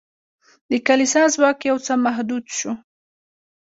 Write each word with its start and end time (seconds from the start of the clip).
د 0.69 0.71
کلیسا 0.87 1.23
ځواک 1.35 1.59
یو 1.69 1.77
څه 1.85 1.93
محدود 2.05 2.45
شو. 2.57 2.71